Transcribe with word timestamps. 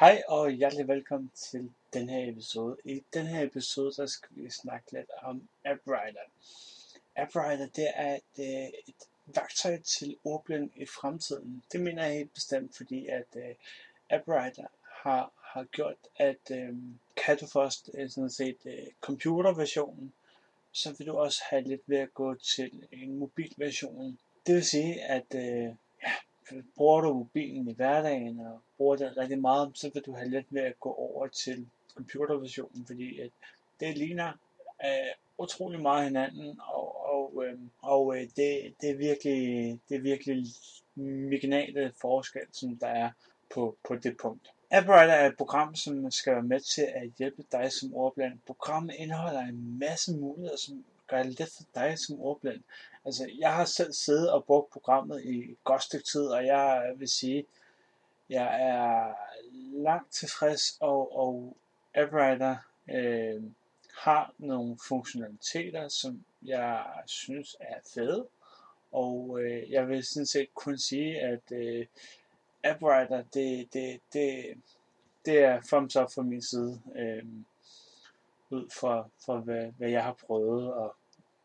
Hej 0.00 0.22
og 0.28 0.50
hjertelig 0.50 0.88
velkommen 0.88 1.30
til 1.34 1.70
den 1.92 2.08
her 2.08 2.30
episode. 2.30 2.76
I 2.84 3.02
den 3.14 3.26
her 3.26 3.42
episode 3.42 3.92
så 3.92 4.06
skal 4.06 4.28
vi 4.30 4.50
snakke 4.50 4.92
lidt 4.92 5.10
om 5.22 5.48
AppWriter. 5.64 6.26
AppWriter 7.16 7.66
det 7.76 7.88
er 7.94 8.14
et, 8.14 8.38
øh, 8.38 8.68
et 8.88 8.94
værktøj 9.26 9.78
til 9.78 10.16
ordblind 10.24 10.70
i 10.76 10.86
fremtiden. 10.86 11.62
Det 11.72 11.80
mener 11.80 12.04
jeg 12.04 12.14
helt 12.14 12.34
bestemt, 12.34 12.76
fordi 12.76 13.06
at 13.06 13.26
uh, 13.34 13.42
AppWriter 14.10 14.66
har, 15.02 15.32
har 15.36 15.64
gjort, 15.64 15.96
at 16.16 16.50
um, 16.50 16.98
kan 17.16 17.38
du 17.38 17.46
først 17.46 17.90
uh, 17.98 18.10
sådan 18.10 18.30
set 18.30 18.58
uh, 18.64 18.72
computerversionen, 19.00 20.12
så 20.72 20.94
vil 20.98 21.06
du 21.06 21.16
også 21.16 21.42
have 21.50 21.62
lidt 21.62 21.82
ved 21.86 21.98
at 21.98 22.14
gå 22.14 22.34
til 22.34 22.70
en 22.92 23.18
mobilversion. 23.18 24.18
Det 24.46 24.54
vil 24.54 24.64
sige, 24.64 25.02
at 25.02 25.34
uh, 25.34 25.76
bruger 26.76 27.00
du 27.00 27.12
mobilen 27.12 27.68
i 27.68 27.74
hverdagen 27.74 28.40
og 28.40 28.60
bruger 28.76 28.96
den 28.96 29.16
rigtig 29.16 29.40
meget, 29.40 29.70
så 29.74 29.90
vil 29.94 30.02
du 30.02 30.12
have 30.12 30.30
let 30.30 30.52
med 30.52 30.62
at 30.62 30.80
gå 30.80 30.94
over 30.94 31.26
til 31.26 31.66
computerversionen, 31.94 32.86
fordi 32.86 33.20
at 33.20 33.30
det 33.80 33.98
ligner 33.98 34.32
øh, 34.84 35.14
utrolig 35.38 35.80
meget 35.80 36.04
hinanden, 36.04 36.60
og, 36.60 37.06
og, 37.14 37.44
øh, 37.46 37.58
og 37.82 38.16
øh, 38.16 38.22
det, 38.22 38.74
det, 38.80 38.90
er 38.90 38.96
virkelig, 38.96 39.78
det 39.88 39.96
er 39.96 40.00
virkelig 40.00 40.46
marginale 40.96 41.92
forskel, 42.00 42.46
som 42.52 42.76
der 42.76 42.86
er 42.86 43.10
på, 43.54 43.76
på 43.88 43.94
det 43.94 44.16
punkt. 44.16 44.50
AppWriter 44.70 45.14
er 45.14 45.26
et 45.26 45.36
program, 45.36 45.74
som 45.74 46.10
skal 46.10 46.32
være 46.32 46.42
med 46.42 46.60
til 46.60 46.82
at 46.82 47.10
hjælpe 47.18 47.44
dig 47.52 47.72
som 47.72 47.94
ordblind. 47.94 48.38
Programmet 48.46 48.94
indeholder 48.98 49.40
en 49.40 49.78
masse 49.78 50.16
muligheder, 50.16 50.56
som 50.56 50.84
gør 51.10 51.22
det 51.22 51.38
lidt 51.38 51.50
for 51.56 51.64
dig 51.74 51.98
som 51.98 52.20
ordblind. 52.20 52.62
Altså, 53.04 53.30
jeg 53.38 53.54
har 53.54 53.64
selv 53.64 53.92
siddet 53.92 54.32
og 54.32 54.44
brugt 54.44 54.70
programmet 54.72 55.24
i 55.24 55.50
et 55.52 55.64
godt 55.64 55.82
stykke 55.82 56.04
tid, 56.04 56.26
og 56.26 56.46
jeg 56.46 56.92
vil 56.96 57.08
sige, 57.08 57.46
jeg 58.28 58.62
er 58.62 59.14
langt 59.82 60.12
tilfreds, 60.12 60.76
og, 60.80 61.18
og 61.18 61.56
AppWriter 61.94 62.56
øh, 62.90 63.42
har 63.98 64.34
nogle 64.38 64.76
funktionaliteter, 64.88 65.88
som 65.88 66.24
jeg 66.42 66.86
synes 67.06 67.56
er 67.60 67.78
fede, 67.94 68.26
og 68.92 69.40
øh, 69.42 69.70
jeg 69.70 69.88
vil 69.88 70.04
sådan 70.04 70.26
set 70.26 70.54
kun 70.54 70.78
sige, 70.78 71.20
at 71.20 71.52
øh, 71.52 71.86
AppWriter, 72.64 73.22
det, 73.34 73.72
det, 73.72 74.00
det, 74.12 74.54
det 75.24 75.38
er 75.38 75.60
thumbs 75.60 75.96
up 75.96 76.12
fra 76.14 76.22
min 76.22 76.42
side, 76.42 76.80
øh, 76.96 77.24
ud 78.50 78.70
fra, 78.70 79.08
fra 79.26 79.38
hvad, 79.38 79.72
hvad 79.78 79.90
jeg 79.90 80.04
har 80.04 80.12
prøvet, 80.12 80.72
og 80.72 80.96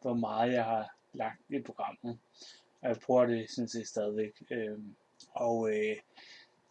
hvor 0.00 0.14
meget 0.14 0.52
jeg 0.52 0.64
har 0.64 0.94
lagt 1.12 1.40
i 1.48 1.62
programmet. 1.62 2.18
Og 2.82 2.88
jeg 2.88 2.96
bruger 3.06 3.26
det 3.26 3.50
sådan 3.50 3.68
set 3.68 3.88
stadigvæk. 3.88 4.32
Øh, 4.50 4.78
og 5.32 5.70
øh, 5.70 5.96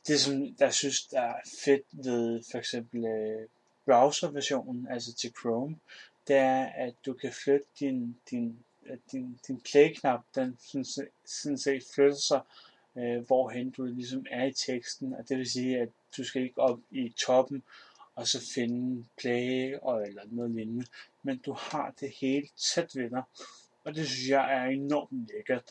det 0.07 0.19
som 0.19 0.55
jeg 0.59 0.73
synes 0.73 1.05
der 1.05 1.21
er 1.21 1.39
fedt 1.65 1.83
ved 1.91 2.43
for 2.51 2.57
eksempel 2.57 3.05
øh, 3.05 3.47
browserversionen, 3.85 4.87
altså 4.87 5.13
til 5.13 5.33
Chrome, 5.39 5.79
det 6.27 6.35
er 6.35 6.65
at 6.65 6.93
du 7.05 7.13
kan 7.13 7.31
flytte 7.31 7.65
din, 7.79 8.17
din, 8.29 8.59
øh, 8.85 8.97
din, 9.11 9.39
din 9.47 9.61
play-knap, 9.61 10.21
den 10.35 10.57
sådan, 10.59 11.09
sådan 11.25 11.57
set 11.57 11.83
flytter 11.95 12.17
sig, 12.17 12.41
øh, 12.95 13.25
hvorhen 13.27 13.71
du 13.71 13.85
ligesom 13.85 14.25
er 14.31 14.45
i 14.45 14.53
teksten, 14.53 15.13
og 15.13 15.29
det 15.29 15.37
vil 15.37 15.51
sige, 15.51 15.79
at 15.79 15.89
du 16.17 16.23
skal 16.23 16.41
ikke 16.41 16.61
op 16.61 16.79
i 16.91 17.09
toppen, 17.09 17.63
og 18.19 18.27
så 18.27 18.51
finde 18.53 19.05
play 19.17 19.77
og 19.81 20.07
eller 20.07 20.23
noget 20.31 20.51
lignende, 20.51 20.85
men 21.23 21.37
du 21.37 21.53
har 21.53 21.93
det 21.99 22.13
hele 22.21 22.47
tæt 22.57 22.95
ved 22.95 23.09
dig, 23.09 23.23
og 23.83 23.95
det 23.95 24.07
synes 24.07 24.29
jeg 24.29 24.53
er 24.53 24.65
enormt 24.65 25.27
lækkert. 25.27 25.63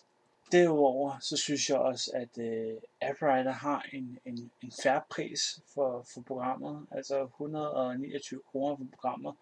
Derudover 0.52 1.18
så 1.20 1.36
synes 1.36 1.70
jeg 1.70 1.78
også, 1.78 2.10
at 2.14 2.38
øh, 2.38 2.76
AppWriter 3.00 3.52
har 3.52 3.86
en, 3.92 4.18
en, 4.24 4.50
en 4.62 4.72
færre 4.82 5.02
pris 5.10 5.60
for, 5.74 6.06
for 6.14 6.20
programmet, 6.20 6.86
altså 6.90 7.22
129 7.22 8.40
kroner 8.50 8.76
for 8.76 8.84
programmet. 8.94 9.34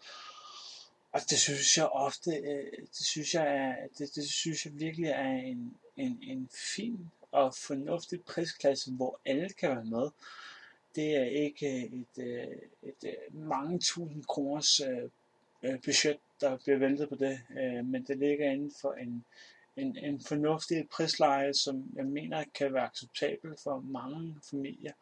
Og 1.13 1.21
det 1.31 1.39
synes 1.39 1.79
jeg 1.79 1.89
ofte, 1.89 2.31
øh, 2.31 2.73
det 2.99 3.07
synes 3.07 3.35
jeg 3.35 3.57
er, 3.57 3.75
det, 3.99 4.15
det 4.15 4.31
synes 4.31 4.65
jeg 4.67 4.73
virkelig 4.81 5.11
er 5.11 5.33
en, 5.33 5.77
en, 5.97 6.19
en 6.23 6.49
fin 6.75 7.11
og 7.33 7.55
fornuftig 7.55 8.23
prisklasse, 8.23 8.93
hvor 8.93 9.21
alle 9.25 9.49
kan 9.49 9.71
være 9.71 9.85
med. 9.85 10.11
Det 10.97 11.17
er 11.17 11.25
ikke 11.25 11.87
et, 11.87 12.23
øh, 12.23 12.59
et, 12.83 13.05
et 13.05 13.35
mange 13.35 13.79
tusind 13.79 14.25
kroners 14.25 14.81
øh, 14.81 15.11
øh 15.63 15.81
budget, 15.85 16.19
der 16.41 16.57
bliver 16.57 16.79
væltet 16.79 17.09
på 17.09 17.15
det, 17.15 17.41
men 17.85 18.05
det 18.05 18.19
ligger 18.19 18.51
inden 18.51 18.73
for 18.81 18.93
en, 18.93 19.25
en, 19.77 19.97
en 19.97 20.21
fornuftig 20.21 20.89
prisleje, 20.89 21.55
som 21.55 21.85
jeg 21.95 22.07
mener 22.07 22.45
kan 22.55 22.75
være 22.75 22.85
acceptabel 22.85 23.57
for 23.65 23.81
mange 23.81 24.37
familier 24.51 24.93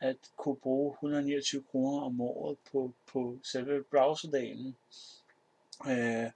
at 0.00 0.16
kunne 0.36 0.56
bruge 0.56 0.92
129 0.92 1.62
kroner 1.70 2.02
om 2.02 2.20
året 2.20 2.56
på, 2.72 2.92
på 3.12 3.38
selve 3.42 3.84
browserdelen. 3.90 4.76
Øh, 5.88 6.30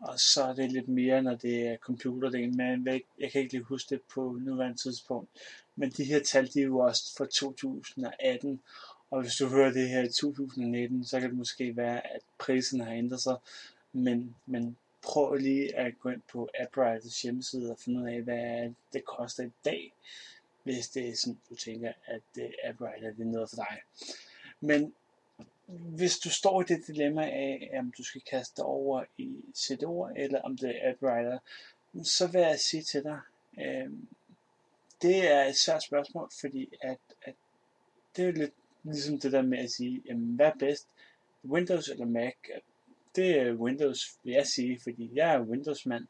og 0.00 0.20
så 0.20 0.42
er 0.42 0.52
det 0.52 0.72
lidt 0.72 0.88
mere, 0.88 1.22
når 1.22 1.34
det 1.34 1.66
er 1.66 1.76
computerdelen, 1.76 2.56
men 2.56 2.86
jeg, 2.86 3.02
jeg 3.20 3.32
kan 3.32 3.40
ikke 3.40 3.52
lige 3.52 3.64
huske 3.64 3.94
det 3.94 4.02
på 4.14 4.38
nuværende 4.40 4.78
tidspunkt. 4.78 5.30
Men 5.76 5.90
de 5.90 6.04
her 6.04 6.22
tal, 6.22 6.46
de 6.54 6.60
er 6.60 6.64
jo 6.64 6.78
også 6.78 7.16
fra 7.16 7.26
2018, 7.26 8.60
og 9.10 9.22
hvis 9.22 9.34
du 9.34 9.48
hører 9.48 9.72
det 9.72 9.88
her 9.88 10.02
i 10.02 10.08
2019, 10.08 11.04
så 11.04 11.20
kan 11.20 11.28
det 11.28 11.38
måske 11.38 11.76
være, 11.76 12.14
at 12.14 12.20
prisen 12.38 12.80
har 12.80 12.92
ændret 12.92 13.20
sig, 13.20 13.36
men, 13.92 14.36
men 14.46 14.76
prøv 15.02 15.34
lige 15.34 15.76
at 15.76 15.98
gå 15.98 16.08
ind 16.08 16.22
på 16.32 16.48
AppWriters 16.60 17.22
hjemmeside 17.22 17.70
og 17.70 17.78
finde 17.78 18.00
ud 18.00 18.08
af, 18.08 18.22
hvad 18.22 18.72
det 18.92 19.04
koster 19.04 19.44
i 19.44 19.50
dag, 19.64 19.92
hvis 20.62 20.88
det 20.88 21.08
er 21.08 21.16
sådan, 21.16 21.38
du 21.50 21.54
tænker, 21.54 21.92
at 22.06 22.22
uh, 22.38 22.44
AppWriter 22.64 23.10
det 23.10 23.20
er 23.20 23.24
noget 23.24 23.50
for 23.50 23.56
dig. 23.56 23.78
Men 24.60 24.94
hvis 25.66 26.18
du 26.18 26.30
står 26.30 26.62
i 26.62 26.64
det 26.64 26.86
dilemma 26.86 27.22
af, 27.22 27.70
om 27.78 27.92
du 27.98 28.04
skal 28.04 28.20
kaste 28.20 28.56
dig 28.56 28.64
over 28.64 29.04
i 29.18 29.44
CDO, 29.56 30.08
eller 30.16 30.40
om 30.40 30.56
det 30.56 30.70
er 30.70 30.90
AdWriter, 30.90 31.38
så 32.02 32.26
vil 32.26 32.40
jeg 32.40 32.60
sige 32.60 32.82
til 32.82 33.02
dig, 33.02 33.20
øh, 33.58 33.90
det 35.02 35.32
er 35.32 35.44
et 35.44 35.56
svært 35.56 35.82
spørgsmål, 35.82 36.30
fordi 36.40 36.68
at, 36.80 36.98
at 37.22 37.34
det 38.16 38.28
er 38.28 38.32
lidt 38.32 38.54
ligesom 38.82 39.20
det 39.20 39.32
der 39.32 39.42
med 39.42 39.58
at 39.58 39.70
sige, 39.70 40.02
jamen, 40.06 40.36
hvad 40.36 40.46
er 40.46 40.58
bedst, 40.58 40.86
Windows 41.44 41.88
eller 41.88 42.06
Mac? 42.06 42.34
det 43.16 43.40
er 43.40 43.52
Windows, 43.52 44.18
vil 44.22 44.32
jeg 44.32 44.46
sige, 44.46 44.80
fordi 44.80 45.10
jeg 45.14 45.34
er 45.34 45.40
Windows-mand. 45.40 46.06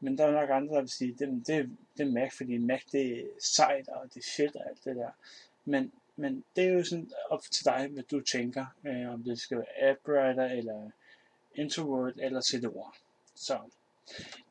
Men 0.00 0.18
der 0.18 0.26
er 0.26 0.32
nok 0.32 0.50
andre, 0.50 0.74
der 0.74 0.80
vil 0.80 0.90
sige, 0.90 1.14
det, 1.18 1.46
det, 1.46 1.70
det 1.96 2.06
er 2.06 2.12
Mac, 2.12 2.32
fordi 2.36 2.58
Mac 2.58 2.82
det 2.92 3.18
er 3.18 3.24
sejt, 3.40 3.88
og 3.88 4.14
det 4.14 4.16
er 4.16 4.30
fedt 4.36 4.56
og 4.56 4.68
alt 4.68 4.84
det 4.84 4.96
der. 4.96 5.10
Men, 5.64 5.92
men 6.18 6.44
det 6.56 6.64
er 6.64 6.72
jo 6.72 6.84
sådan 6.84 7.10
op 7.30 7.42
til 7.42 7.64
dig, 7.64 7.88
hvad 7.92 8.02
du 8.02 8.20
tænker, 8.20 8.66
øh, 8.86 9.12
om 9.12 9.22
det 9.22 9.38
skal 9.40 9.56
være 9.58 9.90
AppWriter, 9.90 10.44
eller 10.44 10.90
Introvert, 11.54 12.14
eller 12.16 12.40
CD-ord. 12.40 12.96
Så 13.34 13.58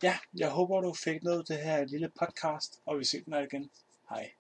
ja, 0.04 0.18
jeg 0.34 0.50
håber, 0.50 0.82
du 0.82 0.94
fik 0.94 1.24
noget 1.24 1.40
af 1.40 1.46
det 1.46 1.58
her 1.58 1.86
lille 1.86 2.10
podcast, 2.10 2.80
og 2.86 3.00
vi 3.00 3.04
ses 3.04 3.24
snart 3.24 3.44
igen. 3.44 3.70
Hej. 4.10 4.32